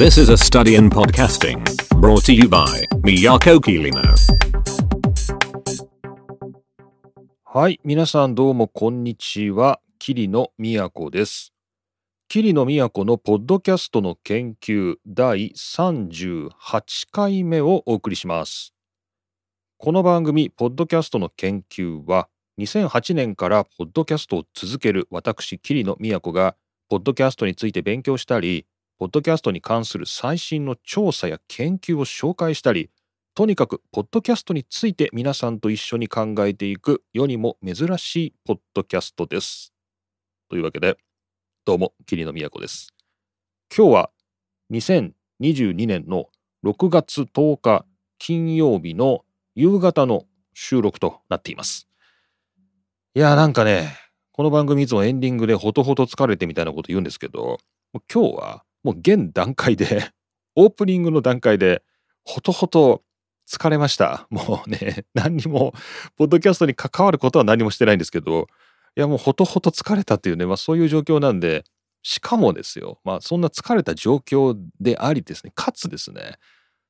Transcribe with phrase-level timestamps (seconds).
[0.00, 1.62] This is a study in podcasting
[2.00, 4.00] brought to you by Miyako Kirino.
[7.44, 9.78] はい、皆さんどうもこんにちは。
[9.98, 11.52] 桐野都です。
[12.28, 16.48] 桐野都のポッドキャストの研究第38
[17.12, 18.72] 回目をお送りします。
[19.76, 26.56] この番組、ポッドキャストの研究は、2008年からポッドキャストを続ける私、桐野都が、
[26.88, 28.64] ポッドキャストについて勉強したり、
[29.00, 32.90] ポッドキャストに関する最新の調査や研究を紹介したり、
[33.34, 39.72] とにかく、ポッドキャストについて皆さんと一緒に考えていく世にも珍しいポッドキャストです。
[40.50, 40.98] というわけで、
[41.64, 42.92] どうも、桐野都です。
[43.74, 44.10] 今日は
[44.70, 46.26] 2022年の
[46.62, 47.86] 6月10日
[48.18, 49.24] 金曜日の
[49.54, 51.88] 夕方の収録となっています。
[53.14, 53.96] いやーなんかね、
[54.32, 57.56] この番組いつもエンディングでほとほと疲れてみたいなこと言うんですけど、
[58.12, 60.10] 今日はもう現段階で、
[60.56, 61.82] オープニングの段階で、
[62.24, 63.02] ほとほと
[63.48, 64.26] 疲れました。
[64.30, 65.72] もうね、 何にも、
[66.16, 68.46] ポッドキャストに関わることは何もしてないんですけど、
[68.96, 71.64] いやもうほとほと疲れたっていうね、まあそういう状況なんで、
[72.02, 76.38] しかもですよ、まあそんな疲れた状況でありですね、かつですね、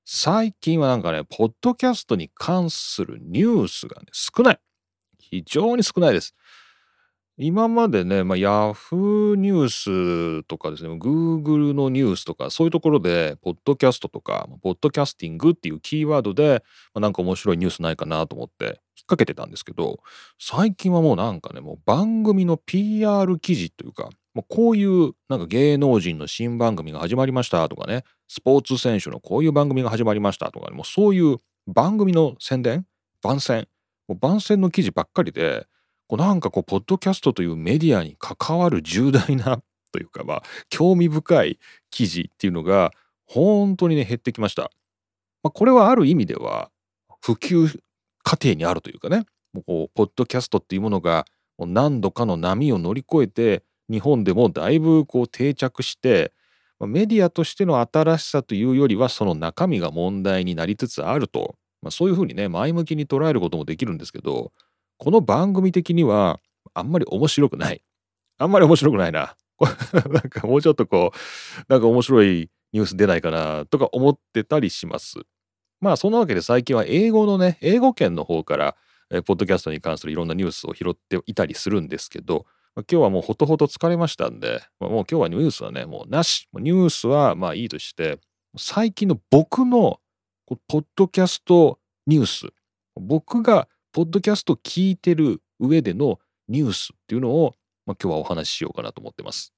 [0.05, 4.61] 最近はなんかね、ポッドキャストに関するニュースがね、少ない。
[5.19, 6.34] 非常に少ないです。
[7.43, 18.75] 今までね、まあ、ヤフーニュースとかですね、Google のニュースとか、そういうところで、ポッドキャストとか、ポッドキャスティングっていうキーワードで、まあ、なんか面白いニュースないかなと思って引っ
[19.07, 20.01] 掛けてたんですけど、
[20.39, 32.85] 最近はもうなんかね、もう番組の PR 記事というか、もうこういうなんか芸能人の新番組が始まりましたとかね、スポーツ選手のこういう番組が始まりましたとかね、もうそういう番組の宣伝、
[33.23, 33.67] 番宣、
[34.09, 35.67] もう番宣の記事ばっかりで、
[36.11, 41.61] こうなんかこう、ポッドキャストというメディアに関わる重大なというか、まあ、 興味深い
[41.92, 42.91] 記事っていうのが、
[43.27, 44.72] 本当にね、減ってきました。
[45.44, 46.72] まあ、これはある意味では、
[47.20, 47.78] 普及
[48.25, 51.26] 過程にあるというかね、もうこう、ポッドキャストっていうものが、
[51.59, 56.32] もう何度かの波を乗り越えて、日本でもだいぶこう定着して、
[56.81, 64.50] メディアとしての新しさというよりは、その中身が問題になりつつあると、まあ、そういうふうにね、前向きに捉えることもできるんですけど、
[65.03, 66.41] この番組的には
[66.75, 67.83] あんまり面白くない。
[68.37, 69.34] あんまり面白くないな。
[70.12, 75.21] なんかもうちょっとこう、なんか面白いニュース出ないかなとか思ってたりします。
[75.81, 78.77] まあそんなわけで最近は英語のね、英語圏の方から、
[79.11, 82.44] えポッドキャストに関するいろんなニュースを拾っていたりするんですけど、
[82.75, 86.47] まあ今日はもうほとほと疲れましたんで、まあもう今日はニュースはね、もうなし。
[86.53, 88.21] ニュースはまあいいとして、
[88.59, 89.99] 最近の僕の
[90.69, 92.49] ポッドキャストニュース、
[92.97, 96.19] 僕がポッドキャスト聞いてる上での
[96.49, 97.56] ニュースっていうのを、
[97.87, 99.53] まあ、今日はお話ししようかなと思ってます。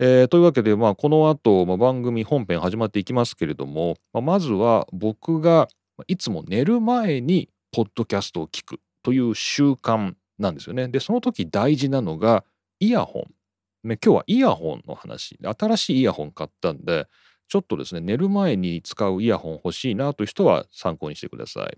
[0.00, 5.68] えーというわけで、まあ、この後、まあ、番組本編始まっていきますけれども、まあ、まずは僕が
[6.08, 10.88] いつも寝る前にポッドキャストを聞くという習慣なんですよね。
[10.88, 12.44] で、その時大事なのが
[12.80, 13.88] イヤホン。
[13.88, 15.38] ね、今日はイヤホンの話。
[15.42, 17.06] 新しいイヤホン買ったんで、
[17.48, 21.76] ちょっとですね、寝る前に使うイヤホン欲しいなという人は参考にしてください。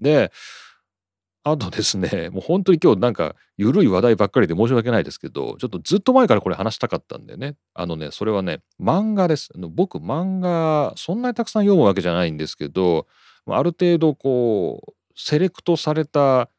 [0.00, 0.30] で、
[1.44, 7.56] あとですね、 もう本当に今日なんか緩い話題ばっかりで申し訳ないですけど、ちょっとずっと前からこれ話したかったんでね。
[7.74, 9.50] あのね、それはね、漫画です。
[9.56, 13.06] 僕、漫画、そんなにたくさん読むわけじゃないんですけど、
[13.46, 16.50] あある程度こう、セレクトされた、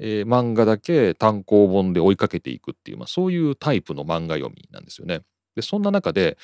[0.00, 5.22] えー漫画だけ単行本で追いかけていくっていう、まあ、そういうタイプの漫画読みなんですよね。
[5.56, 6.38] で、そんな中で、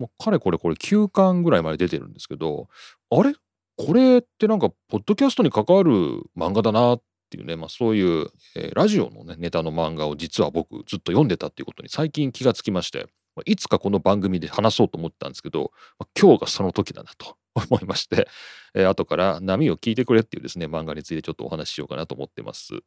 [0.00, 2.68] もうかれこれこれ9巻ぐらいまで出てるんですけど、
[3.10, 3.34] あれ？
[3.76, 5.90] これってなんか、ポッドキャストに関わる
[6.36, 17.36] 漫画だなっていうね、まあ、そういう、えーラジオのね、ネタの漫画を実は僕ずっと読んでたっていうことに最近気がつきまして、まあいつかこの番組で話そうと思ったんですけど、まあ今日がその時だなと
[17.68, 18.28] 思いまして、
[18.74, 22.74] えー後から波を聞いてくれっていうですね、漫画についてちょっとお話ししようかなと思ってます。
[22.74, 22.80] ま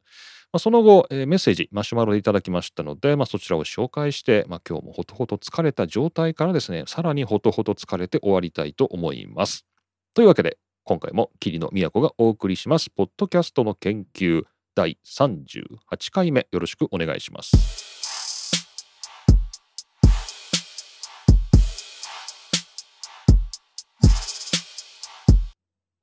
[0.54, 9.66] あ、その後、えーメッセージ、マシュマロでいただきましたので、まあ、そちらを紹介して、まあ、今日もほとほと疲れた状態からですね、さらにほとほと疲れて終わりたいと思います。
[10.14, 10.58] というわけで、
[10.88, 15.66] 今回も桐野都がお送りします、ポッドキャストの研究第38
[16.12, 17.58] 回目、よろしくお願いします。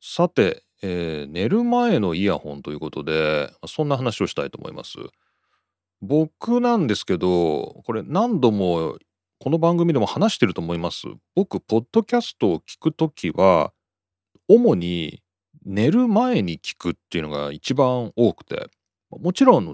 [0.03, 4.99] さて、えー寝る前のイヤホンということで、そんな話をしたいと思います。
[6.03, 8.99] 僕なんですけど、これ何度も
[9.39, 11.07] この番組でも話してると思います。
[11.35, 13.74] 僕、ポッドキャストを聞くときは、
[14.49, 15.23] 主に
[15.65, 18.69] 寝る前に聞くっていうのが一番多くて、
[19.11, 19.65] もちろん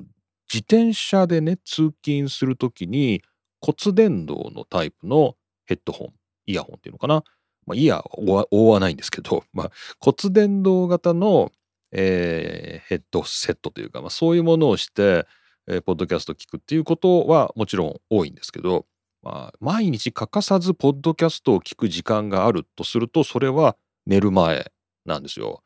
[0.53, 3.23] 自転車でね、通勤するときに
[3.61, 5.37] 骨伝導のタイプの
[5.67, 6.09] ヘッドホン、
[6.47, 7.23] イヤホンっていうのかな。
[7.67, 9.71] まあ、イヤー覆わないんですけど、 まあ、
[10.01, 11.53] 骨伝導型の、
[11.93, 15.27] えー、ヘッドセットというか、まあ、そういうものをして、
[15.69, 18.87] えー、ポッドキャスト聞くっていうことはもちろん多いんですけど、
[19.23, 23.77] まあ、毎日欠かさずポッドキャストを聞く時間があるとするとそれは
[24.11, 24.73] 寝る前
[25.07, 25.63] なんですよ。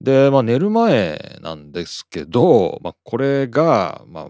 [0.00, 4.28] で、まあ、寝る前なんですけど、まあ、これが、まあ、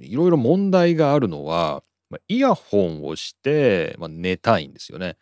[0.00, 5.18] いろいろ問題があるのは、まあ、イヤホンをして、まあ、寝たいんですよね。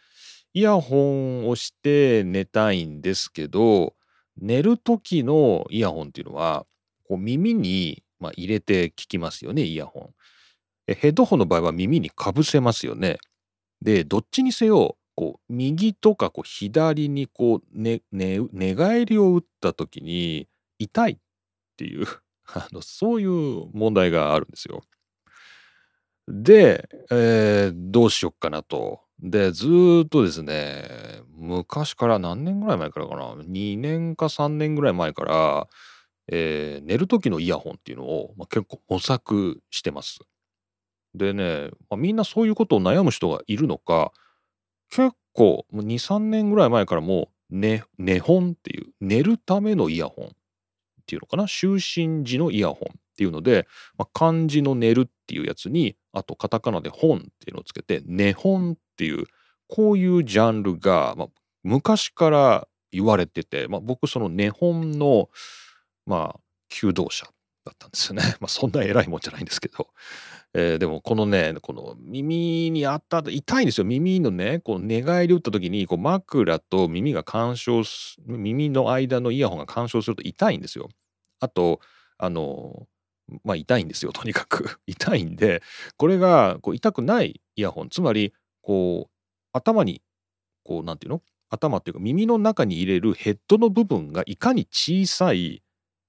[0.52, 3.94] イヤホンをして寝たいんですけど、
[4.40, 6.66] 寝る時のイヤホンっていうのは、
[7.08, 10.12] こう耳に、まあ、入れて聞きますよね、イヤホ
[10.88, 10.94] ン。
[10.94, 13.18] ヘッドホンの場合は耳にかぶせますよね。
[13.82, 21.18] で、どっちにせよ、こう右とかこう左にこう寝寝寝返りを打った時に痛いっ
[21.76, 22.06] ていう
[22.46, 24.82] あのそういう問題があるんですよ。
[26.28, 29.00] で、えー、どうしよっかなと。
[29.20, 29.66] で、ず
[30.04, 35.68] っとですね、昔から何年ぐらい前からかな、2年か3年ぐらい前から、
[36.28, 40.20] えー、寝る時のイヤホンっていうのを、まあ、結構模索してます。
[41.14, 44.12] でね、まあ、みんなそういうことを悩む人がいるのか、
[44.94, 50.28] 結構もう2、3年ぐらい前からもう、ね、寝本っていう、寝るためのイヤホンっ
[51.06, 53.66] ていうのかな、就寝時のイヤホンっていうので、
[53.98, 59.26] まあ、漢字の寝るっていうやつに、あとカタカナで本っていうのをつけて、寝本っていう、
[59.68, 61.28] こういうジャンルが、まあ、
[61.64, 65.28] 昔から言われてて、まあ、僕その寝本の、
[66.06, 67.26] まあ、求道者
[67.64, 68.22] だったんですよね。
[68.40, 69.88] まあ、そんな偉いもんじゃないんですけど。
[70.56, 73.84] えー、でもこのね、この耳にあった痛いんですよ。
[73.84, 80.88] 耳のね、こう寝返り打った時にこう枕と耳が干渉す、耳の間のイヤホンが干渉すると痛いんですよ。
[81.40, 81.80] あと、
[82.18, 82.86] あの、
[83.42, 84.78] まあ痛いんですよ、とにかく。
[84.86, 85.60] 痛いんで、
[85.96, 89.12] これがこう痛くないイヤホン、つまり、こう、
[89.52, 90.02] 頭に、
[90.64, 91.22] こう、なんていうの？
[91.50, 95.62] 頭っていうか耳の中に入れるヘッドの部分がいかに小さい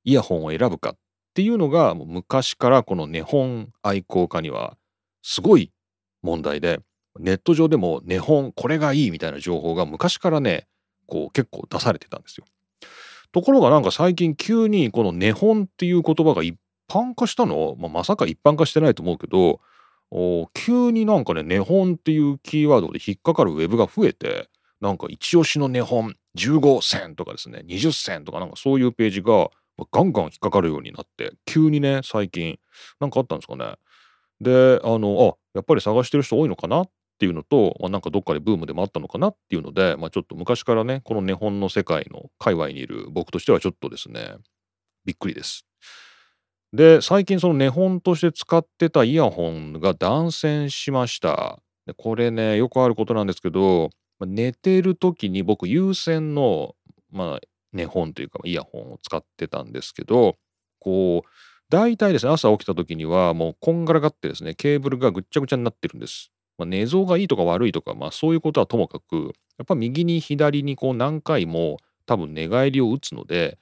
[0.04, 0.96] イヤホンを選ぶか
[1.36, 4.78] っていうのがもう昔からこのネ本愛好家には
[5.22, 5.74] すごい
[6.22, 6.80] 問題で
[7.20, 10.66] ネット上でもネ本これがいいみたいな情報が昔からね
[11.08, 12.46] こう結構出されてたんですよ。
[13.34, 16.56] ところがなんか最近急にこのネ本っていう言葉が一
[16.90, 19.60] 般化したの、まあ、まさか一般化してないと思うけど
[20.54, 24.48] 急になんかねネ本っていうキーワードで引っかかるウェブが増えて
[24.80, 29.50] なんか一押しのネ本15銭とかですね20銭とかなんかそういうページが
[29.92, 32.60] ガンガン引っかかるようになって急にね最近
[33.00, 33.76] なんかあったんですかね
[34.42, 44.36] であのあやっぱり探してる人多いのかなっていうのと、まあ、なんかどっかでブームでもあったのかなっていうので、まあ、ちょっと昔からねこの日本の世界の界隈にいる僕としてはちょっとですね
[45.06, 45.66] びっくりです。
[46.74, 51.60] で最近その根本として使ってたイヤホンが断線しました。
[51.86, 53.90] でこれねよくあることなんですけど
[54.20, 56.76] 寝てる時に僕有線の
[57.12, 57.40] まあ
[57.76, 60.38] ね、本というかイヤホンを使ってたんですけど
[60.80, 61.30] こう
[61.70, 66.32] 大体ですね朝起きた時にはもうこんがらがってですねケーブルがぐっちゃぐちゃになってるんです。
[66.58, 73.58] まあ、寝相がいいとか悪いとか、まあ、そういうことはともかくやっぱ右に左にこう何回も多分寝返りを打つので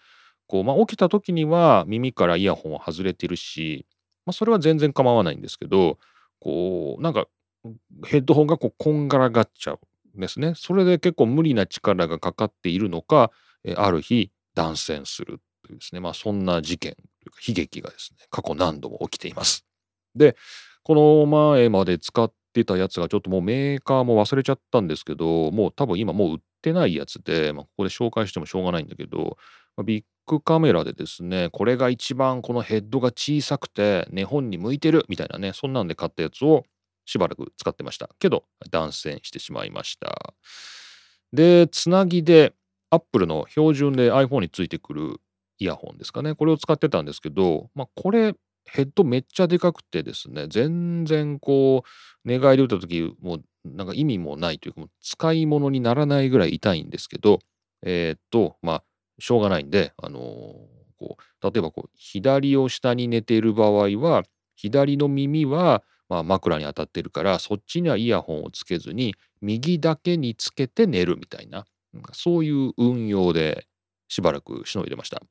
[0.46, 3.88] こう、まあ、起きた時には耳からイヤホンは外れてるし、
[4.28, 5.98] まあ、それは全然構わないんですけど
[6.40, 7.26] こうなんか
[8.06, 10.54] ヘッドホンがこうこんがらがっちゃうんですね。
[10.56, 13.32] それで結構無理な力がかかっているのか
[13.76, 19.66] ある日断線するというですね、まあ、そんな事件というか悲劇がですね過去何度も起きています。
[20.16, 20.36] で
[20.84, 29.38] この前まで使ってたやつがちょっともうメーカーも忘れちゃったんですけどもう多分今もう売ってないやつで、まあ、ここで紹介してもしょうがないんだけど、
[29.78, 36.64] まあ、ビッグカメラでですねこれが一番このヘッドが小さくて日本に向いてるみたいなねそんなんで買ったやつを
[37.06, 38.10] しばらく使ってました。
[38.20, 40.34] けど断線してしまいました。
[41.32, 42.54] でつなぎで
[42.94, 45.20] アップルの標準で iPhone についてくる
[45.58, 46.36] イヤホンですかね。
[46.36, 48.36] これを使ってたんですけど、まあ、これ、
[48.66, 57.40] ヘッドめっちゃでかくてですね、全然こう、寝返り打った時もうなんか意味もないというか、使い物にならないぐらい痛いんですけど、
[57.82, 58.84] えー、っと、まあ、
[59.20, 60.22] しょうがないんで、あのー、
[60.98, 64.24] こう例えばこう、左を下に寝ている場合は、
[64.56, 71.66] 左の耳は、まあ、枕に当たってるから、そっちにはイヤホンをつけずに、右だけにつけて寝るみたいな。
[72.14, 73.68] そういう運用で
[74.08, 75.22] しばらくしのいでました。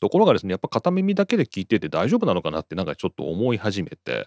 [0.00, 4.26] ところがですね、やっぱ片耳だけで聞いてて大丈夫なのかなってなんかちょっと思い始めて、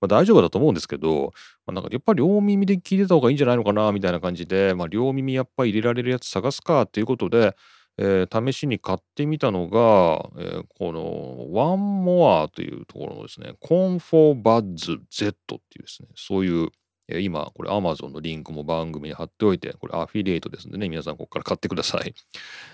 [0.00, 1.32] まあ、大丈夫だと思うんですけど、
[1.66, 7.54] まあ、なんかやっぱり両耳で聞いてた方がいいんじゃないのかなみたいな感じで、まあ、両耳やっぱ入れられるやつ探すかっていうことで、
[7.98, 16.70] えー、試しに買ってみたのが、えー、このワンモアというところのですね、コンフォーバッズ Z っていうですね、そういう
[17.08, 22.14] 今、これ Amazon のリンクも番組に貼っておいて、これアフィリエイトですんでね、皆さんここから買ってください。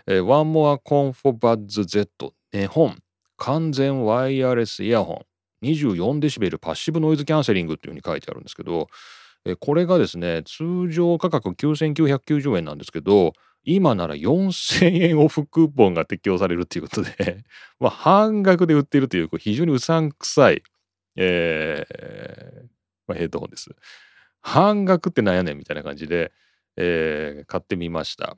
[0.07, 2.99] えー、One More confo Buds Z 日本
[3.37, 5.25] 完全ワイヤレスイヤホ
[5.63, 8.89] ン 24dB パッシブノイズキャンセリングっていうふうに書いてあるんですけど、
[9.45, 13.33] えこれがですね、通常価格9990円なんですけど、
[13.65, 17.45] 今なら4000円オフクーポンが適用されるということで、
[17.81, 20.63] まあ、半額で売ってるというこう非常にうさんくさい、
[21.17, 23.71] えーまあヘッドホンです。
[24.41, 26.33] 半額ってなんやねんみたいな感じで、
[26.77, 28.37] えー買ってみました。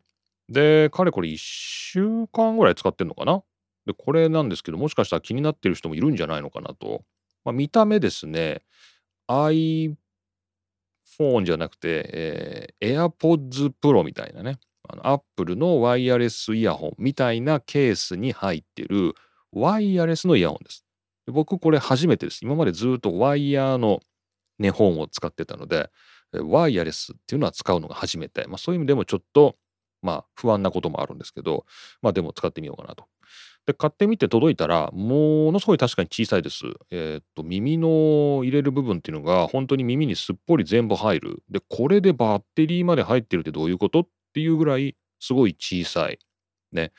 [0.49, 3.43] で、かれこれ1週間ぐらい使ってんのかな？
[3.87, 7.03] で、これなんですけど、もしかしたら気になってる人もいるんじゃないのかなと。
[7.45, 8.63] まあ、見た目ですね、
[9.29, 9.97] iPhone
[11.45, 19.15] じゃなくて、えー AirPods Pro みたいなね、あの Apple のワイヤレスイヤホンみたいなケースに入ってる
[19.53, 20.85] ワイヤレスのイヤホンです。
[21.27, 22.41] で僕これ初めてです。
[22.43, 24.01] 今までずっとワイヤーの
[24.61, 25.91] ね、本を使ってたので、
[26.33, 28.47] ワイヤレスっていうのは使うのが初めて。
[28.47, 29.57] まあそういう意味でもちょっと、
[30.03, 31.65] まあ不安なこともあるんですけど、
[32.03, 33.07] まあでも使ってみようかなと。
[33.67, 36.65] で、買ってみて届いたら、ものすごい確かに小さいです。
[36.91, 41.43] えーっと、耳の入れる部分っていうのが本当に耳にすっぽり全部入る。
[41.51, 46.19] で、これでバッテリーまで入ってるってどういうことっていうぐらいすごい小さい。
[46.73, 46.93] ね。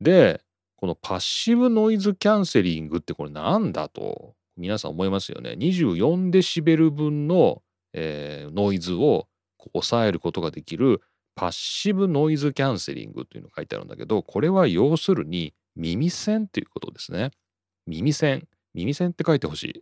[0.00, 0.40] で、
[0.76, 5.56] このパッシブノイズキャンセリングってこれなんだと皆さん思いますよね。
[5.58, 9.28] 24デシベル分の、えーノイズを
[9.72, 11.00] 抑えることができる
[11.34, 17.30] パッシブノイズキャンセリングというのが書いてあるんだけど、これは要するに耳栓っていうことですね。
[17.86, 18.46] 耳栓。
[18.74, 19.80] 耳栓って書いてほしい。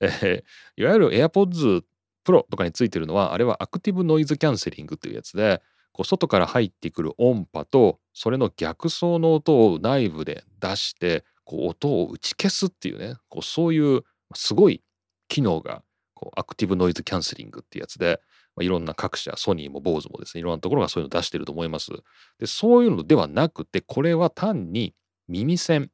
[0.00, 0.42] えー
[0.76, 1.82] いわゆる AirPods
[2.24, 14.02] Pro とかについてるのは、あれはアクティブノイズキャンセリングというやつで、こう外から入ってくる音波とそれの逆走の音を内部で出してこう音を打ち消すっていうねこうそういう
[14.36, 14.84] すごい
[15.26, 15.82] 機能が
[16.14, 18.20] こうアクティブノイズキャンセリングっていうやつで、
[18.54, 21.90] まあ、いろんな各社ソニーも BOSE もですねいろんなところがそういうのを出してると思います。
[22.38, 24.94] でそういうのではなくてこれは単に
[25.26, 25.90] 耳栓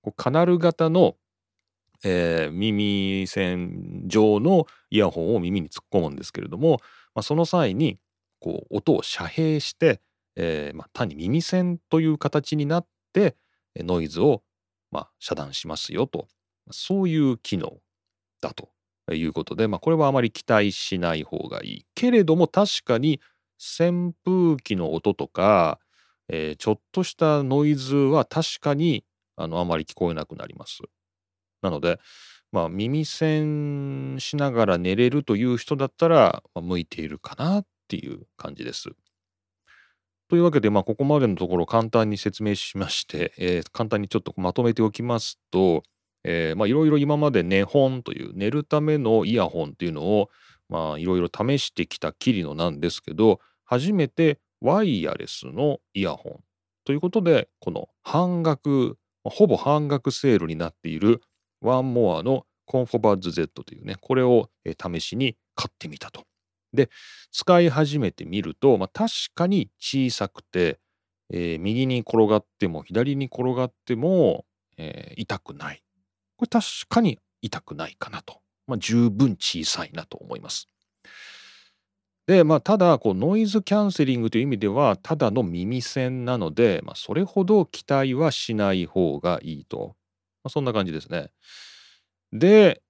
[0.00, 1.16] こうカナル型の、
[2.02, 6.80] えー耳栓状のイヤホンを耳に突っ込むんですけれども、
[7.14, 7.98] まあ、その際に
[8.40, 10.00] こう音を遮蔽して、
[10.36, 13.36] えーまあ、単に耳栓という形になって
[13.76, 14.42] ノイズを、
[14.94, 16.28] まあ、遮断しますよと
[16.72, 17.78] そういう機能
[18.40, 18.70] だと
[19.14, 23.20] いうことで、まあ、これはあまり期待しない方がいいけれども確かに
[23.80, 25.80] 扇風機の音とか、
[26.28, 29.04] えーちょっとしたノイズは確かに
[29.36, 30.78] あのあまり聞こえなくなります。
[31.62, 31.98] なので、
[32.52, 38.90] まあ、耳栓しながら寝れるという人だったら、まあ向いているかなっていう感じです。
[40.28, 45.82] というわけで、まあ、ここまでのところ簡単に説明しまして、えー簡単にちょっとまとめておきますと、
[46.24, 50.30] いろいろ今まで寝本という寝るためのイヤホンっていうのを
[50.96, 56.44] いろいろ試してきたきりのなんですけど初めてワイヤレスのイヤホン
[56.84, 61.20] ということでこの半額ほぼ半額セールになっている
[61.60, 66.24] ワンモアのコンフォバッズ Z というねこれを試しに買ってみたと。
[66.74, 66.90] で
[67.32, 70.78] 使い始めてみると、まあ、確かに小さくて、
[71.30, 74.44] えー右に転がっても左に転がっても、
[74.76, 75.82] えー痛くない。
[76.36, 78.40] これ確かに痛くないかなと。
[78.66, 80.68] まあ、十分小さいなと思います。
[82.26, 89.96] で、まあ、ただ、こう、ノイズキャンセリングという意味では、ただの耳栓なので、まあ、それほど期待はしない方がいいと。
[90.42, 91.30] まあ、そんな感じですね。
[92.32, 92.82] で、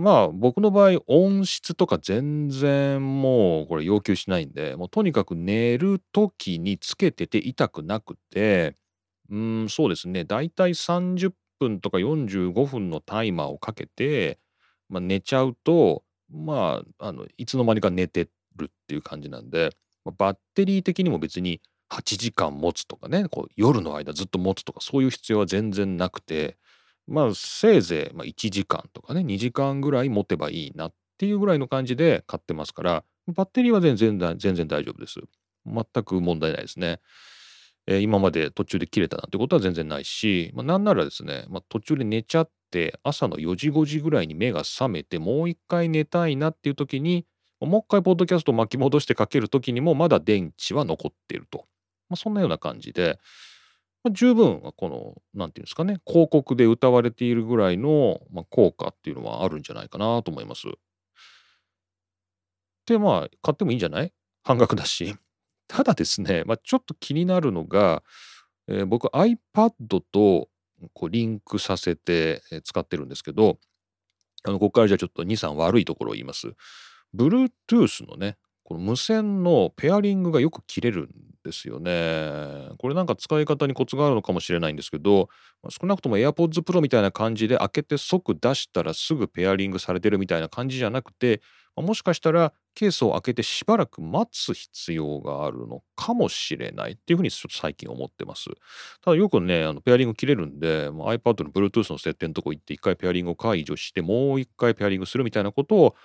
[0.00, 8.76] まあ、僕の場合、音質とか全然もう、これ要求しないんで、もうとにかく寝るときにつけてて痛くなくて、
[9.30, 10.24] うん、そうですね。
[10.24, 14.38] だいたい30分とか45分のタイマーをかけて、
[14.88, 19.70] まあ、寝ちゃうと、まあ、あの、いつの間にか寝てるっていう感じなんで、
[20.04, 26.56] まあバッテリー的にも別に8時間持つとかね、こう夜の間ずっと持つとかそういう必要は全然なくて、
[27.10, 35.20] まあ、せいぜいまあ1時間とかね、2時間ぐらい持てばいいなっていうぐらいの感じで買ってますから、バッテリーは全然全然大丈夫です。
[35.66, 37.00] 全く問題ないですね。
[37.86, 47.26] えー今まで途中で切れたなんてことは全然ないし、まあ、なんならですね、まあ、途中で寝ちゃって朝の4時5時ぐらいに目が覚めてもう一回寝たいなっていう時に
[47.60, 51.66] もう一回ポッドキャストを巻き戻してかける時にもまだ電池は残っていると、
[52.08, 53.18] まあ、そんなような感じで、
[54.02, 60.68] まあ、十分このなんていうんですかね広告で歌われているぐらいの、まあ、効果っていうのはあるんじゃないかなと思います。
[62.86, 64.12] でまあ買ってもいいんじゃない？
[64.42, 65.14] 半額だし。
[65.68, 68.02] ただですね、まあ、ちょっと気になるのが、
[68.68, 70.48] えー僕 iPad と
[70.94, 73.58] こうリンクさせて使ってるんですけど、
[74.44, 76.54] あのここからじゃあちょっと2、3悪いところを言います。
[77.14, 78.38] Bluetooth のね、
[78.70, 81.08] この無線のペアリングがよく切れるん
[81.44, 82.68] ですよね。
[82.78, 85.28] これなんか使い方にコツがあるのかもしれないんですけど、
[85.68, 91.40] 少なくとも AirPods Pro みたいな感じで開けて即出したらすぐペアリングされてるみたいな感じじゃなくて、
[91.74, 98.50] もしかしたらケースを開けてしばらく待つ必要があるのかもしれないっていうふうにちょっと最近思ってます。
[99.04, 105.96] ただよくね、あのペアリング切れるんで、iPad の Bluetooth の設定のとこ行って一回ペアリングを解除してもう一回ペアリングするみたいなことを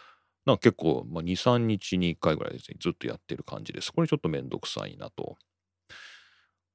[0.46, 3.92] な結構、まあ、2、3日に1回ぐらいですね、ずっとやってる感じです。
[3.92, 5.38] これちょっとめんどくさいなと。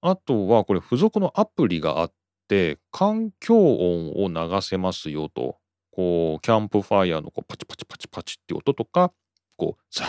[0.03, 2.13] あとは、これ付属のアプリがあっ
[2.49, 5.59] て、環境音を流せますよと。
[5.93, 9.13] こう、キャンプファイヤーのこうパチパチパチパチって音とか、
[9.57, 10.09] こう、ザー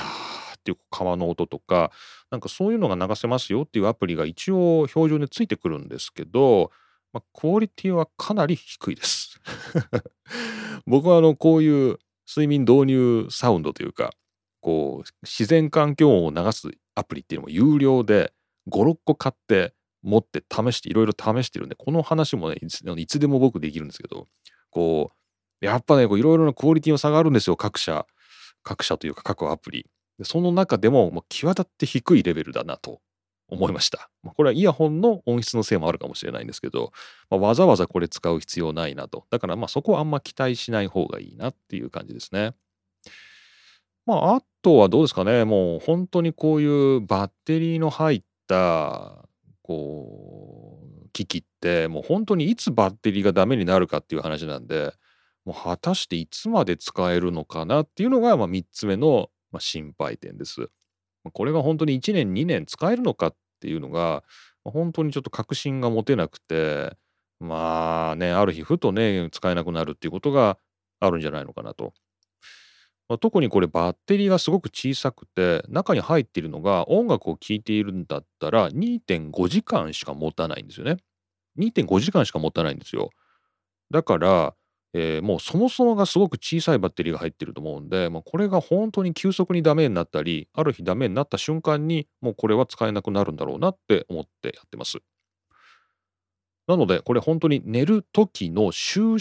[0.57, 1.91] っていう川の音とか、
[2.29, 6.71] なんかそういうのが流せますよっていうアプリが一応標準でついてくるんですけど、
[7.13, 9.41] まあ、クオリティはかなり低いです。
[10.87, 11.99] 僕はあの、こういう
[12.33, 14.11] 睡眠導入サウンドというか、
[14.61, 18.31] こう、自然環境音を流すアプリっていうのも有料で、
[18.69, 24.27] 5、6個買って持って試して、いろいろ試してるんで、この話もね、いつでも僕できるんですけど、
[24.69, 25.11] こ
[25.61, 28.05] う、やっぱね、いろいろなクオリティの差があるんですよ、各社。
[28.63, 29.87] 各社というか各アプリ。
[30.23, 33.01] その中でも、もう際立って低いレベルだなと
[33.51, 34.09] 思いました。
[34.23, 36.91] ま、これはイヤホンの音質のせいもあるかもしれないんですけど、
[37.29, 39.25] まあ、わざわざこれ使う必要ないなと。
[39.29, 42.53] だからまあそこはあんま期待しない方がいいなっていう感じですね。
[44.05, 45.45] まああとはどうですかね。
[45.45, 49.25] もう本当にこういうバッテリーの入った
[49.61, 54.93] こう機器ってもう本当にいつバッテリーがダメになるかっていう話なんで、
[55.45, 59.29] もう果たしていつまで使えるのかなっていうのがまあ3つ目の
[59.59, 60.69] 心配点です。
[61.33, 64.23] これが本当に1年2年使えるのかっていうのが
[64.63, 66.93] 本当にちょっと確信が持てなくて
[67.39, 70.57] まあねある日ふとね使えなくなるっていうことが
[70.99, 71.93] あるんじゃないのかなと。
[73.07, 80.97] まあ、特にこれバッテリーがすごく小さくて中に入っているのが音楽を聴いているんだったら2.5時間しか持たないんですよね。
[81.57, 83.09] 2.5時間しか持たないんですよ。
[83.91, 84.55] だから
[84.93, 94.99] えー、もうそもそもがすごく小さいバッテリーが入ってると思うんで、まあ、これが本当に急速にダメになったりある日ダメになった瞬間にもうこれは使えなくなるんだろうなって思ってやってます。
[96.67, 99.15] なのでこれ本当に寝る時の就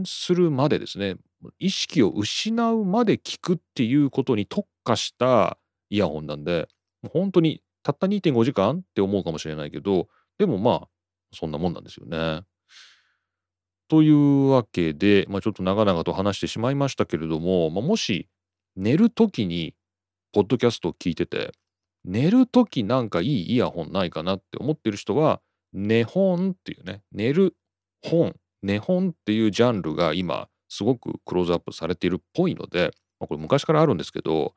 [0.00, 1.16] 寝するまでですね
[1.58, 5.56] 意識を失うまで聞くっていうことに特化した
[5.88, 6.68] イヤホンなんで
[7.12, 10.88] 本当にたった2.5時間って思うかもしれないけどでもまあ
[11.32, 12.42] そんなもんなんですよね。
[13.90, 18.28] というわけで、まあ、ちょっと長々と話してしまいましたけれども、まあ、もし
[18.76, 19.74] 寝る時に
[20.32, 21.50] ポッドキャストを聞いてて
[22.04, 25.40] 寝る時なんかいいイヤホンないかなって思ってる人は
[25.72, 27.56] 寝本っていうね寝る
[28.00, 34.54] 本寝本っていうジャンルが今すごくクローズアップされているっぽいので、まあ、これ昔からあるんですけど、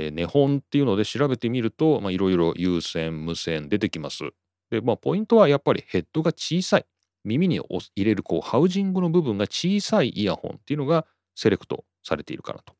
[0.00, 4.30] えー、寝本っていうので調べてみるといろいろ有線無線出てきます。
[4.70, 6.86] でまあポイントはやっぱりヘッドが小さい。
[7.24, 12.74] 耳に入れるこうハウジングの部分が小さいイヤホンっていうのがセレクトされているからと。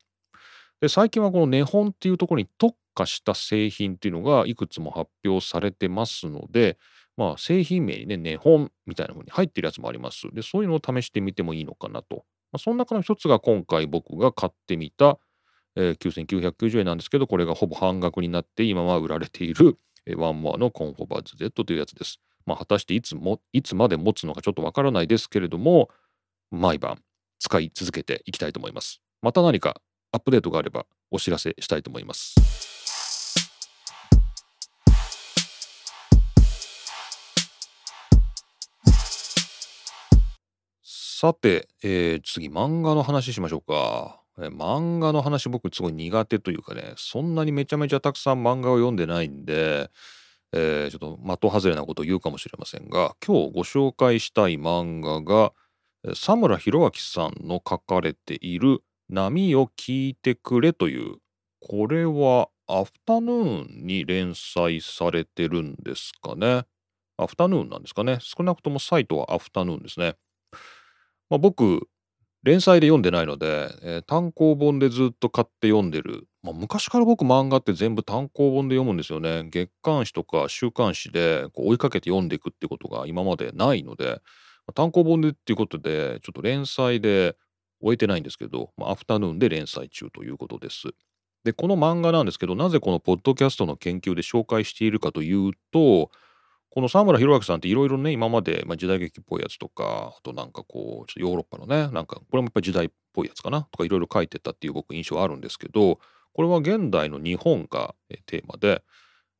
[0.81, 6.77] で最近はこのネホンっていうところに特化した製品っていうのがいくつも発表されてますので、
[7.17, 10.27] まあ、製品名にね、ネホンみたいな風に入ってるやつもあります。
[10.33, 12.25] で、そういうのを試してみてもいいのかなと。
[12.51, 15.19] まあ、その中の一つが今回僕が買ってみた、
[15.75, 22.19] えー、9990円なんですけど、これがほぼ半額になって今は売られている、えー、ワンモアのコンフォバーズ Z というやつです。
[22.45, 25.89] まあ、果たしていつもいつまで持つのかちょっとわからないですけれども
[26.51, 27.01] 毎晩
[27.39, 29.01] 使い続けていきたいと思います。
[29.21, 32.35] また何かアップデートがあればお知らせしたいと思います。
[40.83, 44.23] さて、えー、次漫画の話しましょうか。
[44.39, 49.89] え漫画の話僕すごい苦手というかねそんなにめちゃめちゃたくさん漫画を読んでないんで
[50.53, 55.53] えー、ちょっと的外れなことを言うかもしれませんが今日ご紹介したい漫画が
[56.09, 61.17] 佐村弘明さんの書かれている「波を聞いてくれ」という
[61.59, 66.63] これはアフタヌーンに連載されてるんですかね。
[67.17, 68.17] アフタヌーンなんですかね。
[68.21, 70.15] 少なくともサイトはアフタヌーンですね。
[71.29, 71.87] まあ、僕
[72.43, 76.27] 連載で読んでないので、えー、単行本でずっと買って読んでる。
[76.43, 79.47] まあ、昔から僕漫画って全部単行本で読むんですよね。
[79.49, 87.37] 月刊誌とか週刊誌でこう追いかけて読んでいくってことが今までないので、まあ、単行本でっていうことで、ちょっと連載で
[87.81, 90.89] 終えてないんですけど、まあ、アフタヌーンで連載中ということです。
[91.45, 96.09] で、この漫画なんですけど、なぜこのポッドキャストの研究で紹介しているかというと、
[96.73, 103.61] この沢村弘明さんっていろいろね、今まで、まあ、時代劇っぽいやつとか、あとなんかこう、ちょっとヨーロッパのね、なんか、これもやっぱり時代っぽいやつかな？
[103.69, 105.99] とかいろいろ書いてたっていう僕印象あるんですけど、
[106.33, 107.93] これは現代の日本が
[108.25, 108.81] テーマで、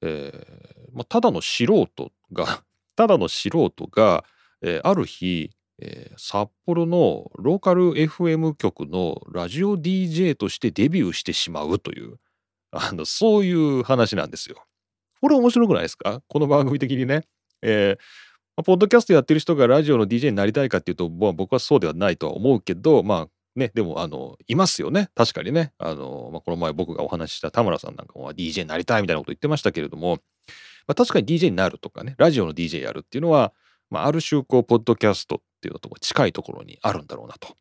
[0.02, 2.64] えーまあ、ただの素人が
[2.96, 4.24] ただの素人が、
[4.62, 12.20] えー、ある日、えー、札幌のローカル FM 局のラジオ DJ としてデビューしてしまうという
[12.70, 14.64] あのそういう話なんですよ。
[15.24, 16.22] これ面白くないですか？
[16.28, 17.22] この番組的にね。
[17.62, 17.96] えー
[18.58, 25.08] まあ、ポッドキャストやってる人がラジオの DJ になりたいかっていうと、まあ、僕はそうではないとは思うけど、まあね、でも、あの、いますよね。
[25.16, 25.72] 確かにね。
[25.78, 30.18] あの、まあ、この前僕がお話しした田村さんなんかも DJ になりたいみたいなこと言ってましたけれども、
[30.88, 33.54] まあ、確かに DJ になるとかね、ラジオの DJ やるっていうのは、
[33.90, 37.56] まあ、ある種、こう、ポッドキャストっていうのと近いところにあるんだろうなと。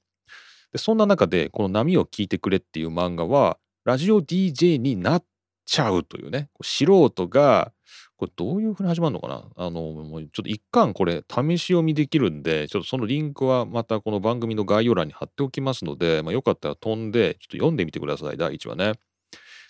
[0.72, 5.24] で、そんな中で、この波を聞いてくれっていう漫画は、ラジオ DJ になっ
[5.72, 7.72] ちゃうというね、素人が、
[8.16, 9.44] これどういうふうに始まるのかな？
[9.56, 18.92] あの、もうちょっと一貫これ試し読みできるんで、ちょっとそのリンクはまたこの番組の概要欄に貼っておきますので、まあ、よかったら飛んで、ちょっと読んでみてください、第1話ね。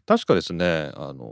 [0.05, 1.29] 確かですね、あの、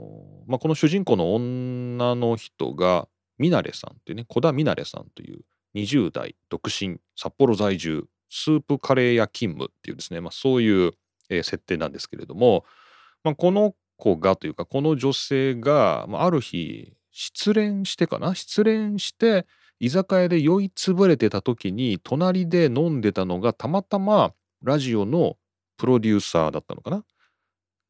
[0.47, 5.41] まあ、この主人公の女の人が、ミナレさんっていうね、小田ミナレさんという
[5.75, 10.91] 20代独身、札幌在住、スープカレー屋勤務っていうですね、まあ、そういう、
[11.29, 12.63] え、設定なんですけれども、
[13.23, 18.33] まあ、この子がというか、この女性が、あ、ある日、失恋してかな？
[18.33, 19.45] 失恋して
[19.79, 24.33] 居酒屋で酔いつぶれてた時に隣で飲んでたのがたまたま
[24.63, 25.35] ラジオの
[25.77, 27.03] プロデューサーだったのかな？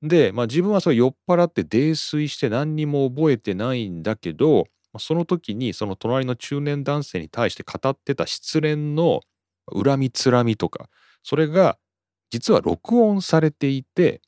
[0.02, 4.66] で、まあ、自分はそれ酔っ払って泥酔して何にも覚えてないんだけど
[4.98, 9.22] その時にその隣の中年男性に対して語ってた失恋の
[9.72, 10.90] 恨みつらみとか
[11.22, 11.78] それが
[12.32, 14.22] 実は録音されていて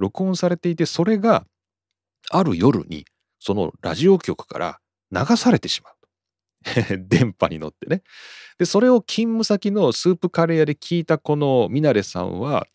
[0.00, 1.44] 録音されていてそれが
[2.30, 3.04] ある夜に
[3.38, 4.80] そのラジオ局から
[5.12, 5.94] 流されてしまう。
[7.08, 8.02] 電波に乗ってね。
[8.58, 12.66] で、それを勤務先のスープカレー屋で聞いたこのミナレさんは、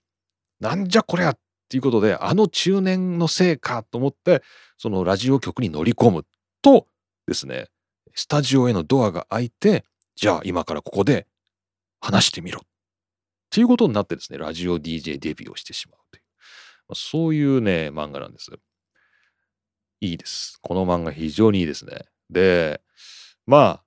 [0.59, 4.41] なんじゃこりゃっていうことで、あの中年のせいかと思って、
[4.77, 6.25] そのラジオ局に乗り込む
[6.61, 6.87] と
[7.27, 7.67] ですね、
[8.15, 9.85] スタジオへのドアが開いて、
[10.15, 11.27] じゃあ今からここで
[11.99, 12.61] 話してみろ。
[12.63, 12.67] っ
[13.51, 16.23] ていうことになってですね、ラジオ DJ デビューをしてしまうという。
[16.93, 18.51] そういうね、漫画なんです。
[20.01, 20.59] いいです。
[20.61, 22.05] この漫画非常にいいですね。
[22.29, 22.81] で、
[23.47, 23.81] ま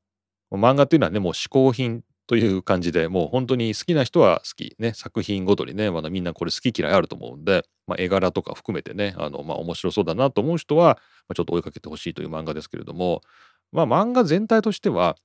[0.53, 13.23] あ、漫画っていうのはね、もう嗜好品という感じでもう本当に好きな人は好き、ね、作品ごとにね、まだみんなこれ好き嫌いあると思うんで、まあ、絵柄とか含めてね、あの、まあ面白そうだなと思う人は、まあ、ちょっと追いかけてほしいという漫画ですけれども、
[13.73, 15.17] まあ漫画全体としては、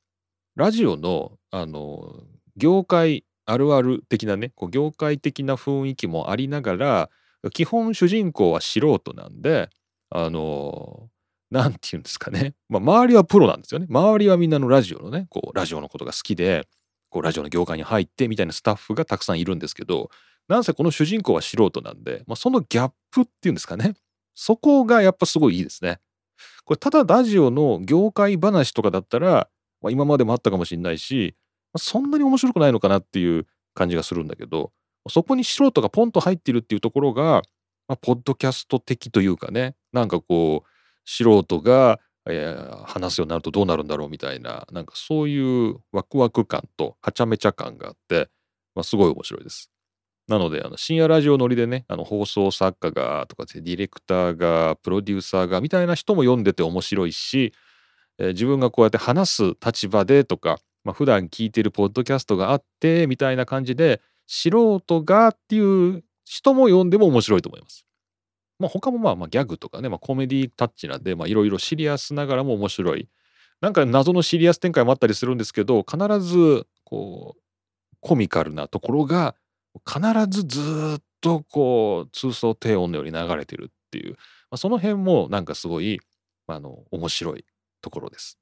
[0.56, 2.24] ラジオの、あの、
[2.56, 7.10] 業界あるある的なね、こう業界的な雰囲気もありながら、
[7.52, 9.70] 基本主人公は素人なんで、
[10.10, 11.10] あの
[11.50, 13.88] 何て言うんですかね、まあ、周りはプロなんですよね。
[13.90, 16.68] 周りはみんなのラジオのねこうラジオのことが好きで
[17.10, 20.10] こうラジオの業界に入ってみたいなスタッフがたくさんいるんですけど
[20.48, 23.94] なんせこの主人公は素人なんで、まあ、そのギャップっていうんですかね。
[24.36, 26.00] そこがやっぱすごいいいですね。
[26.66, 29.48] これただラジオの業界話とかだったら、
[29.82, 31.36] まあ、今までもあったかもしれないし、
[31.72, 34.72] まあ、そんなに面白くないのかなっていう感じがするんだけど
[35.10, 37.44] そこに素人がポンと入ってるっていうところが
[37.88, 40.70] まあ、ポッドキャスト的というかね、なんかこう、
[41.06, 48.30] 素人が、えー、話すようになるとどうなるんだろうみたいな、なんかそういうワクワク感とはちゃめちゃ感があって、
[48.76, 49.70] まあ、すごい面白いです。
[50.30, 57.54] なので、あの深夜ラジオ乗りでね、あの放送作家がとかディレクターが、プロデューサーがみたいな人も読んでて面白いし、
[58.18, 67.86] えー、自分がこうやって話す立場でとか、まあ、普段聞いてるポッドキャストがあってみたいな感じで、素人がっていう人も読んでも面白いと思います。
[68.60, 73.10] まあ、他もまあまあギャグとかね、まあ、コメディタッチなんで、いろいろシリアスながらも面白い。
[73.62, 77.42] なんか謎のシリアス展開もあったりするんですけど、必ずこう、
[78.00, 79.36] コミカルなところが、
[79.88, 84.18] 必ずずっとこう、通奏低音のように流れてるっていう、ま
[84.52, 86.00] あ、その辺もなんかすごい、
[86.48, 87.46] あの、面白い
[87.82, 88.38] ところです。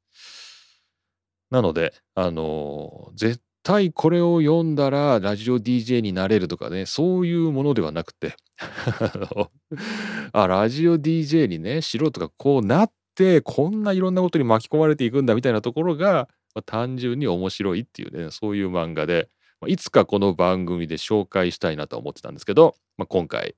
[1.51, 8.35] なので、あの絶対これを読んだらラジオ DJ になれるとかね、そういうものではなくて
[10.31, 23.55] あ、ラジオ DJ にね、素人がこうなって、こんないろんなことに巻き込まれていくんだみたいなところが、まあ、単純に面白いっていうね、そういう漫画で、まあ、いつかこの番組で紹介したいなと思ってたんですけど、まあ、今回、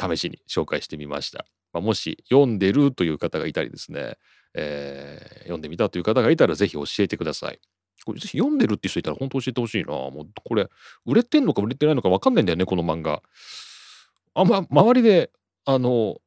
[0.00, 1.44] 試しに紹介してみました。
[1.72, 4.16] まあ、もし読んでるという方がいたりですね、
[4.54, 7.60] えー、読んでみたという方がいたらぜひ教えてください。
[8.10, 9.92] これぜひ読んでるって人いたら本当教えてほしいな。
[9.92, 10.68] もうこれ、
[11.06, 13.22] 売れてんのか売れてないのか分かんないんだよね、この漫画。
[14.34, 15.30] あんま、周りで、
[15.64, 16.18] あの、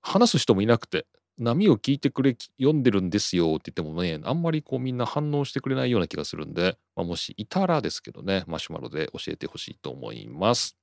[0.00, 1.06] 話す人もいなくて、
[1.38, 10.76] 波を聞いてくれ、読んでるんですよって言ってもね、あんまりこうみんな反応してくれないような気がするんで、まあ、もしいたらですけどね、マシュマロで教えてほしいと思います。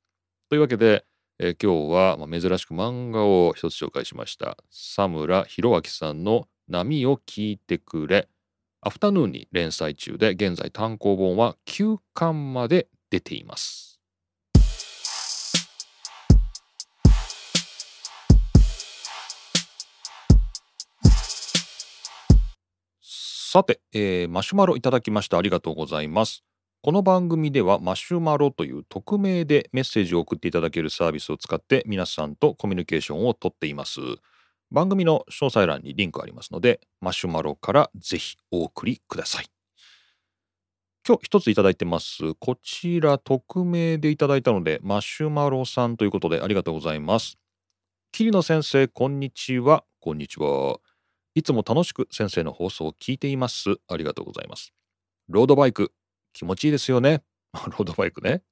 [0.50, 1.06] というわけで、
[1.40, 4.58] えー今日は、まあ、珍しく漫画を一つ紹介しました。
[4.70, 8.28] 佐村弘明さんの波を聞いてくれ。
[8.84, 14.00] アフタヌーンに連載中で、現在単行本は9巻まで出ています。
[23.04, 25.38] さて、えーマシュマロいただきました。
[25.38, 26.44] ありがとうございます。
[26.82, 34.00] この番組ではマシュマロという匿名でメッセージを送っていただけるサービスを使って皆さんとコミュニケーションをとっています。
[34.72, 39.46] 番組の詳細欄にリンクありますので、マシュマロからぜひお送りください。
[41.06, 42.36] 今日一ついただいてます。
[42.36, 47.38] こちら匿名でいただいたので、マシュマロさんということでありがとうございます。
[48.14, 49.84] 桐野先生、こんにちは。
[50.00, 50.78] こんにちは。
[51.36, 53.76] いつも楽しく先生の放送を聞いています。
[53.90, 54.74] ありがとうございます。
[55.28, 55.92] ロードバイク、
[56.34, 57.24] 気持ちいいですよね。
[57.54, 58.44] ロードバイクね。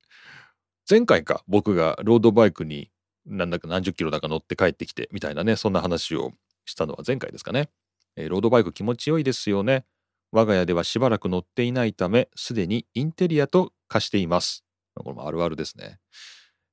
[0.89, 2.89] 前回か、僕がロードバイクに
[3.30, 6.32] なんだか何十キロだか乗って帰ってきてみたいなね、そんな話を
[6.65, 7.70] したのは前回ですかね。
[8.15, 9.86] えーロードバイク気持ちよいですよね。
[10.32, 14.63] 我が家ではしばらく乗っていないため、すでにインテリアと化しています。
[14.96, 16.00] これもあるあるですね。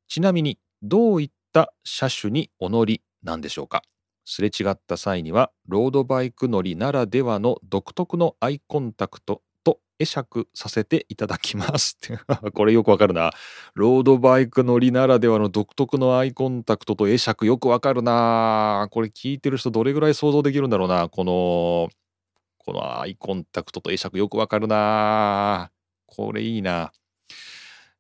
[0.09, 3.83] ちなみに、どういった車種にお乗りなんでしょうか
[4.25, 9.43] すれ違った際には、ロードバイク乗りならではの独特のアイコンタクト
[9.99, 11.99] 会釈させていただきます。
[12.55, 13.33] これよくわかるな。
[13.75, 18.89] ロードバイク乗りならではの独特のアイコンタクトと会釈よくわかるな。
[18.91, 21.09] これ聞いてる人どれぐらい想像できるんだろうな。
[21.09, 21.89] この、
[22.59, 25.71] このアイコンタクトと会釈よくわかるな。
[26.07, 26.93] これいいな。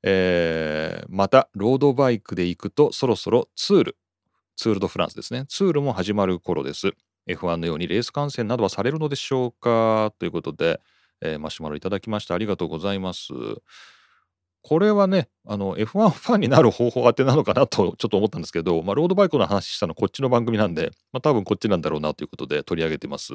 [0.02, 3.96] えーまた、ロードバイクで行くとそろそろツール、
[4.56, 5.46] ツール・ド・フランスですね。
[5.48, 6.92] ツールも始まる頃です。
[7.28, 10.80] F1 のようにレース観戦などはされるのでしょうかということで、
[11.20, 12.34] えーマシュマロいただきました。
[12.34, 13.32] ありがとうございます。
[14.62, 23.32] これはね、あの F1 ファンになる方法当てなのかなとちょっと思ったんですけど、まあ、ロードバイクの話したのこっちの番組なんで、まあ、多分こっちなんだろうなということで取り上げてます。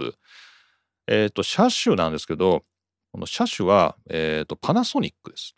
[1.08, 2.66] えっ、と、車種なんですけど、
[3.14, 5.56] この車種は、えー、とパナソニックです。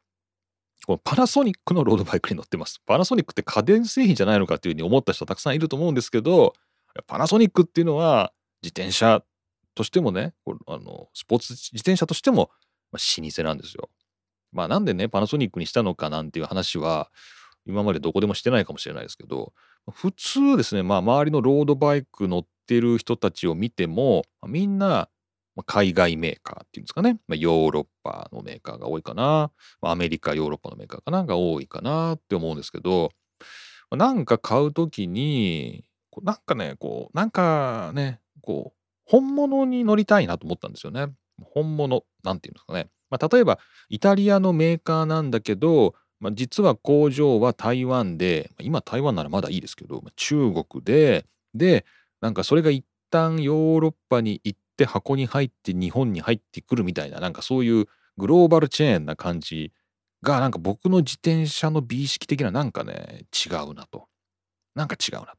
[0.85, 2.79] このパナソニックのロードバイクに乗ってます。
[2.85, 6.53] パナソニックって家電製品じゃないのかっていうふうに思った人たくさんいると思うんですけど、
[7.07, 8.31] パナソニックっていうのは
[8.61, 9.23] 自転車
[9.75, 10.33] としてもね、
[10.67, 12.49] あのスポーツ自転車としても、
[12.91, 13.89] まあ、老舗なんですよ。
[14.51, 17.09] まあなんでね、パナソニックにしたのかなんていう話は、
[17.65, 19.53] 今までどこでもしてないかもしれないですけど、
[19.91, 25.09] 普通ですね、まあ周りのロードバイク乗ってる人たちを見ても、みんな
[25.65, 33.11] 海外メーカーっていうんですかね、まあ、ヨーロッパのメーカーが多いかな、まあアメリカ、ヨーロッパのメーカーかなが多いかなって思うんですけど、
[33.89, 35.85] まあなんか買うときに、
[36.21, 41.07] なんかね、こう、なんかね、こう、本物に乗りたいなと思ったんですよね。
[41.41, 42.89] 本物、なんていうんですかね。
[43.09, 51.85] まあ、例えば、イタリアのメーカーなんだけど、まあ、実は工場は台湾で、まあ今台湾ならまだいいですけど、まあ中国で、で、
[52.21, 57.87] なんかそれが一旦ヨーロッパに行って箱に入って日本に入ってくるみたいな、なんかそういう
[58.17, 59.73] グローバルチェーンな感じ
[60.21, 64.07] が、なんか僕の自転車の美意識的ななんかね、違うなと。
[64.75, 65.35] なんか違うな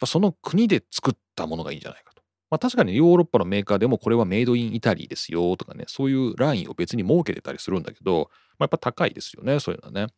[0.00, 0.06] と。
[0.06, 2.19] その国で作ったものがいいんじゃないかと。
[2.50, 10.12] まあ確かにヨーロッパのメーカーでもこれはメイドインイタリーですよとかね、そういうラインを別に設けてたりするんだけど、まあ、やっぱ高いですよね、そういうのはね。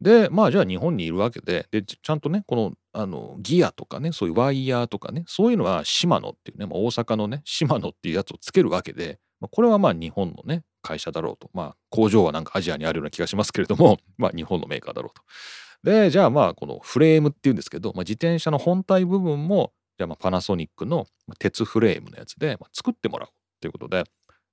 [0.00, 11.50] で、まあじゃあ日本にいるわけで、で、ちゃんとね、このあのギアとかね、そういうワイヤーとかね、そういうのはシマノっていうね、まあ、大阪のね、シマノっていうやつをつけるわけで、まあ、これはまあ日本のね、会社だろうと。
[11.52, 15.22] まあ工場はなんかアジアにあるような気がしますけれども、 まあ日本のメーカーだろうと。
[15.82, 21.06] で、じゃあまあこのフレームっていうんですけど、まあ、自転車の本体部分も、じゃあまあパナソニックの
[21.38, 23.28] 鉄フレームのやつで、作ってもらう
[23.60, 24.04] ということで、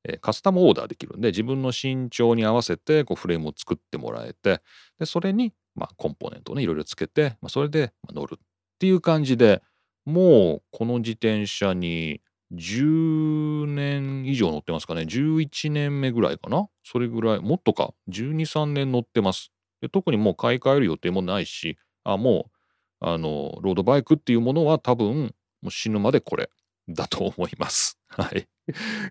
[0.07, 4.61] えカスタムオーダーできるんで、自分の身長に合わせてこうフレームを作ってもらえて、
[4.99, 8.39] で、それにまコンポーネントをね、いろいろつけて、ま、それで乗るっ
[8.79, 9.61] ていう感じで、
[10.05, 15.05] もうこの自転車に10年以上乗ってますかね。
[15.05, 16.67] 11年目ぐらいかな。
[16.83, 17.93] それぐらい、もっとか。
[18.07, 19.51] 12、3年乗ってます。
[19.81, 22.51] で特にもう買い替える予定もないし、あもう、
[22.99, 26.49] あの、ロードバイクっていうものは多分、もう死ぬまでこれ
[26.89, 27.99] だと思います。
[28.07, 28.47] はい。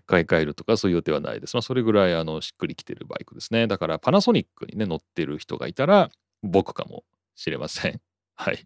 [0.05, 1.55] 買い替えるとかそういう予定はないです。
[1.55, 3.67] まあ、それぐらい、あの、しっくりきてるバイクですね。
[3.67, 6.09] だから、パナソニックにね、乗ってる人がいたら、
[6.43, 7.03] 僕かも
[7.35, 8.01] しれません。
[8.35, 8.65] はい。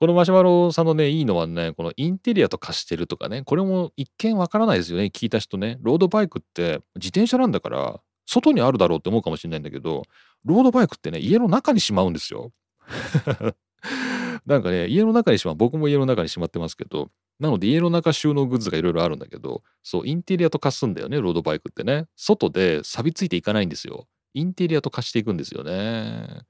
[0.00, 5.78] このマシュマロさんのね、いいのはね、このインテリアと化してるとかね、これも一見わからないですよね、聞いた人ね。
[5.80, 10.04] ロードバイクって自転車なんだから、外にあるだろうって思うかもしれないんだけど、
[10.44, 12.52] ロードバイクってね、家の中にしまうんですよ。
[14.46, 22.06] なんかね、家の中にしまう、僕も家の中にしまってますけど、なので家の中収納グッズがいろいろあるんだけど、そう、インテリアと化すんだよね、ロードバイクってね。
[22.16, 24.06] 外で錆びついていかないんですよ。
[24.34, 26.42] インテリアと化していくんですよね。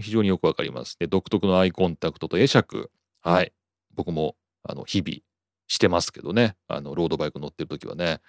[0.00, 0.96] 非常によくわかります。
[0.98, 2.90] で、独特のアイコンタクトと会釈。
[3.20, 3.52] はい。
[3.94, 5.18] 僕も、あの、日々
[5.66, 6.56] してますけどね。
[6.68, 8.20] あの、ロードバイク乗ってる時はね。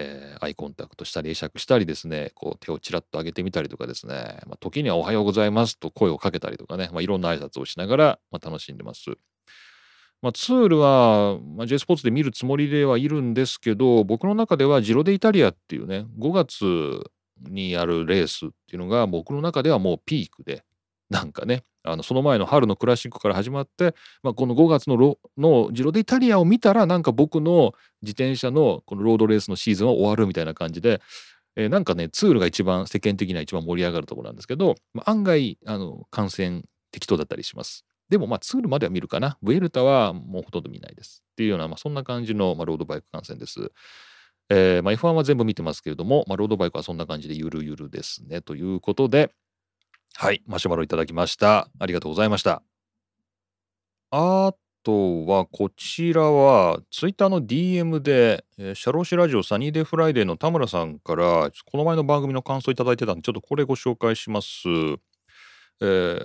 [0.00, 9.10] えー、アイコンタクトしたり会釈したりですねこう手をちらっと上げてみたりとかですね、まあ、時には「おはようございます」と声をかけたりとかね、まあ、いろんな挨拶をしながら、まあ、楽しんでます。
[10.22, 17.10] まあ、ツールは、まあ、J スポーツで見るつもりではいるんですけど僕の中ではジロデイタリアっていうね5月
[17.48, 20.62] にやるレースっていうのが僕の中ではもうピークで
[21.08, 31.00] なんかねあのその前の春のクラシックから始まって、まあ、この5月のロのジロデイタリアを見たらなんか僕の自転車のこのロードレースのシーズンは終わるみたいな感じで、
[31.56, 37.84] えー、なんかねツールが一番世間的には一番盛り上がるところなんですけど、まあ、案外あの観戦適当だったりします。
[38.08, 39.38] でもまあツールまでは見るかな。
[39.40, 41.22] ブエルタはもうほとんど見ないです。
[41.32, 43.70] っていうような、まあ、そんな感じの、まあ、ロードバイク観戦です。
[44.52, 48.42] えーまあ、F1 は全部見てますけれども、まあ、ロードバイクはそんな感じでゆるゆるですね。
[48.42, 49.32] ということで、
[50.16, 51.68] はい、マシュマロいただきました。
[51.78, 52.62] ありがとうございました。
[54.10, 64.68] あとは、こちらは、ツイッターの DM で、えー、シャローシラジオサニーデーフライデーの田村さんから、この前の番組の感想いただいてたんで、ちょっとこれご紹介します。
[65.80, 66.18] えー、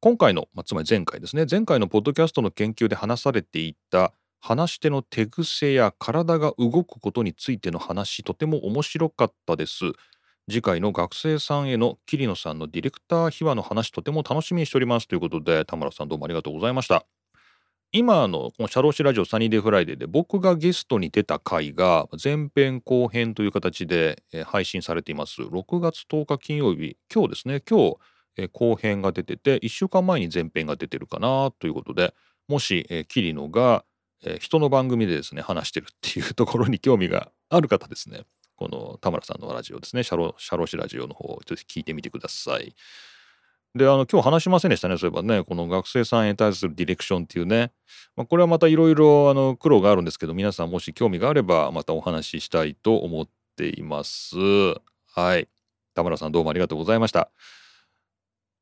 [0.00, 9.92] 今回の、まあ、つまり前回ですね、前回のポッドキャストの研究で話されていた、話し手の手癖や体が動くことについての話、とても面白かったです。
[10.50, 17.06] 次回の学生さんへの桐野さんのディレクター秘話の話とても楽しみにしておりますということで田村さんどうもありがとうございました。
[17.92, 25.42] 今のこのシャローシラジオサニーデフライデーで僕がゲストに出た回が前編後編という形で配信されています。
[25.42, 27.60] 6月10日金曜日今日ですね。
[27.60, 27.96] 今
[28.36, 32.14] 日後編が出てて1週間前に前編が出てるかなということで
[32.46, 33.84] もし桐野が
[34.38, 38.22] 人の番組でですね話してるっていうところに興味がある方ですね。
[38.60, 42.74] この田村さんのラジオですね、シャロシャロシラジオの方、ちょっと聞いてみてください。
[43.74, 47.72] で、あの、今日話しませんでしたね、そういえばね、この学生さんへ対するディレクションっていうね、
[48.16, 54.36] まあ、これはまたいろいろ、あの、苦労があるんですけど、皆さんもし興味があれば、またお話ししたいと思っています。
[55.14, 55.48] はい。
[55.94, 57.30] 田村さんどうもありがとうございました。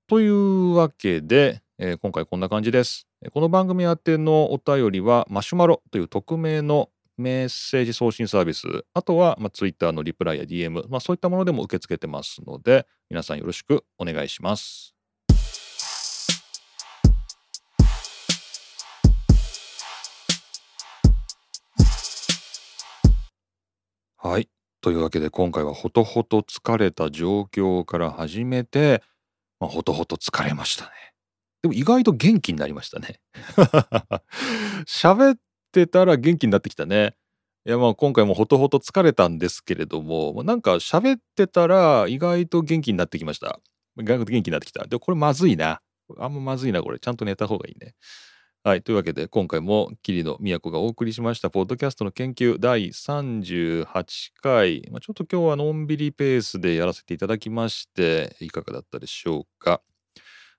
[0.06, 3.08] というわけで、えー、今回こんな感じです。
[3.32, 14.94] この番組宛てのお便りはマシュマロという匿名のメッセージ送信サービス、あとは、まあ、Twitter のリプライや DM、まあ、そういったものでも受け付けてますので、皆さんよろしくお願いします。
[24.16, 24.48] はい。
[24.80, 29.02] というわけで今回はほとほと疲れた状況から始めて、
[29.58, 30.90] まあ、ほとほと疲れましたね。
[31.62, 33.20] でも意外と元気になりましたね。
[34.86, 35.38] 喋っ
[35.72, 37.14] てたら元気になってきたね。
[37.66, 43.60] いやまあ今回もほとほと疲れたんですけれども、なんか喋ってたら意外と元気になってきました。
[44.00, 44.86] 意外と元気になってきた。
[44.86, 45.80] で、これまずいな。
[46.18, 46.98] あんままずいな、これ。
[46.98, 47.94] ちゃんと寝た方がいいね。
[48.64, 48.82] はい。
[48.82, 54.88] というわけで、今回も桐野都がお送りしました、ポッドキャストの研究第38回。
[54.90, 59.82] まあ、ちょっと今日はのんびりペースでやらせていただきまして、いかがだったでしょうか。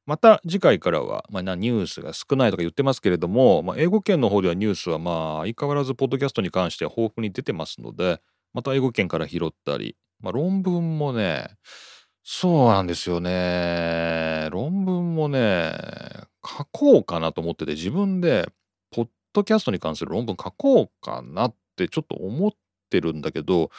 [0.09, 8.19] また次回からは、まあ、ニュースが少ないとか言ってますけれども、まあ、英語圏の方ではニュースはまあ相変わらずポッドキャストに関しては豊富に出てますので
[8.51, 11.51] また英語圏から拾ったり、まあ、論文もね
[12.23, 14.49] そうなんですよね。
[14.51, 15.73] 論文もね
[16.43, 18.49] 書こうかなと思ってて自分で
[18.89, 22.51] ポッドキャストに関する論文書こうかなってちょっと思っ
[22.89, 23.69] てるんだけど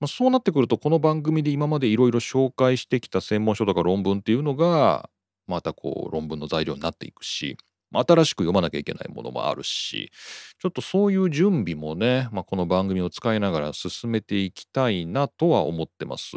[0.00, 5.08] まあ、そうなってくるとこの番組で今までいろいろ紹介してきた専門書とか論文っていうのが
[5.46, 7.56] またこう論文の材料になっていくし、
[7.92, 10.10] 新しく読まなきゃいけないものもあるし、
[10.58, 16.36] ちょっとそういう準備もね、まあ、この番組を使いながら進めていきたいなとは思ってます。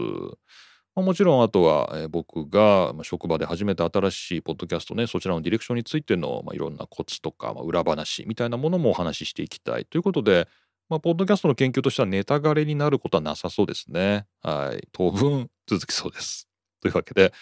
[0.96, 10.48] もちろんあとは、僕が職場で始めた新しいポッドキャストね、そちらのディレクションについての、いろんなコツとか、裏話みたいなものもお話ししていきたいということで、
[10.90, 14.26] まあ、ポッドキャストの研究としてはネタ枯れになることはなさそうですね。
[14.42, 14.88] はい。
[14.92, 16.48] 当分続きそうです。
[16.82, 17.34] というわけで、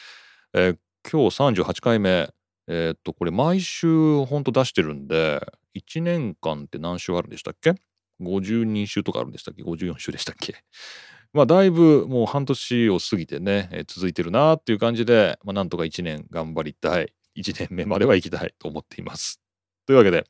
[0.53, 0.77] えー、
[1.11, 2.29] 今日38回目。
[2.67, 5.39] えー、っと、これ毎週ほんと出してるんで、
[5.75, 7.75] 1年間って何週あるんでしたっけ
[8.21, 10.55] ?52 週とかあるんでしたっけ ?54 週でしたっけ？
[11.31, 17.13] まあ、だいぶもう半年を過ぎてね、えー、続いてるなっていう感じで、まあ、なんとか1年頑張りたい。
[17.35, 19.41] 1年目までは行きたいと思っています。
[19.85, 20.25] というわけで、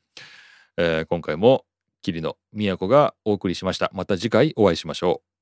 [0.78, 1.65] えー、今回も
[2.01, 3.91] 桐野都がお送りしました。
[3.93, 5.34] また次回お会いしましょう。